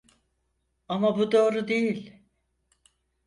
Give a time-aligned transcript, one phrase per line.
[0.87, 2.13] Ama bu doğru değil.